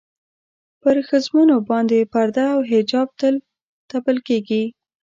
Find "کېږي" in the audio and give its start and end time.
4.27-4.63